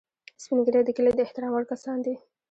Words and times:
سپین 0.43 0.57
ږیری 0.65 0.81
د 0.85 0.89
کلي 0.97 1.11
د 1.15 1.19
احترام 1.25 1.51
وړ 1.53 1.63
کسان 1.71 1.97
دي 2.05 2.13